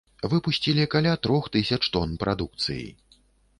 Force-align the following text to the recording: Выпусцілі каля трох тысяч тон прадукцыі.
Выпусцілі 0.29 0.85
каля 0.93 1.13
трох 1.27 1.51
тысяч 1.57 1.81
тон 1.99 2.17
прадукцыі. 2.25 2.85